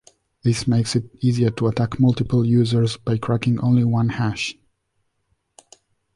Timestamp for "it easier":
0.95-1.51